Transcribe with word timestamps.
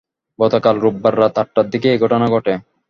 গতকাল 0.39 0.75
রোববার 0.79 1.13
রাত 1.19 1.35
আটটার 1.41 1.65
দিকে 1.73 1.87
এ 1.91 2.01
ঘটনা 2.03 2.27
ঘটে। 2.35 2.53